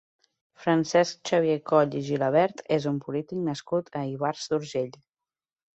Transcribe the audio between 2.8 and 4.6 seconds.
és un polític nascut a Ivars